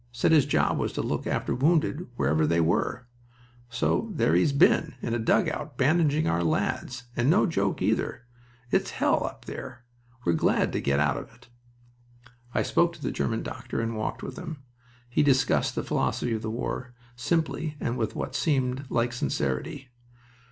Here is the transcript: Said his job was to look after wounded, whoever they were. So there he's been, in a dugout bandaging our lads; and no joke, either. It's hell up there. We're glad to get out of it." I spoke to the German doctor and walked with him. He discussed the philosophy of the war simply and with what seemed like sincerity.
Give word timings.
Said 0.11 0.31
his 0.31 0.47
job 0.47 0.79
was 0.79 0.93
to 0.93 1.03
look 1.03 1.27
after 1.27 1.53
wounded, 1.53 2.07
whoever 2.17 2.47
they 2.47 2.59
were. 2.59 3.05
So 3.69 4.11
there 4.15 4.33
he's 4.33 4.51
been, 4.51 4.95
in 4.99 5.13
a 5.13 5.19
dugout 5.19 5.77
bandaging 5.77 6.25
our 6.27 6.43
lads; 6.43 7.03
and 7.15 7.29
no 7.29 7.45
joke, 7.45 7.83
either. 7.83 8.25
It's 8.71 8.89
hell 8.89 9.23
up 9.23 9.45
there. 9.45 9.83
We're 10.25 10.33
glad 10.33 10.73
to 10.73 10.81
get 10.81 10.99
out 10.99 11.17
of 11.17 11.31
it." 11.35 11.49
I 12.51 12.63
spoke 12.63 12.93
to 12.93 13.01
the 13.03 13.11
German 13.11 13.43
doctor 13.43 13.79
and 13.79 13.95
walked 13.95 14.23
with 14.23 14.39
him. 14.39 14.63
He 15.07 15.21
discussed 15.21 15.75
the 15.75 15.83
philosophy 15.83 16.33
of 16.33 16.41
the 16.41 16.49
war 16.49 16.95
simply 17.15 17.77
and 17.79 17.95
with 17.95 18.15
what 18.15 18.33
seemed 18.33 18.85
like 18.89 19.13
sincerity. 19.13 19.89